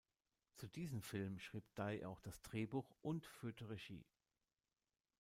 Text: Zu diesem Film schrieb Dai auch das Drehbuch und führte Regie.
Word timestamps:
Zu 0.55 0.67
diesem 0.67 1.03
Film 1.03 1.37
schrieb 1.37 1.63
Dai 1.75 2.07
auch 2.07 2.19
das 2.21 2.41
Drehbuch 2.41 2.95
und 3.03 3.27
führte 3.27 3.69
Regie. 3.69 4.03